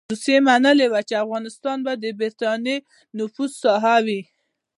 روسيې 0.13 0.37
منلې 0.47 0.87
وه 0.91 1.01
چې 1.07 1.15
افغانستان 1.23 1.77
به 1.85 1.93
د 2.03 2.05
برټانیې 2.19 2.75
د 2.81 2.83
نفوذ 3.17 3.51
ساحه 3.63 3.95
وي. 4.05 4.21